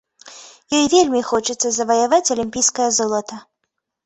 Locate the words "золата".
3.03-3.35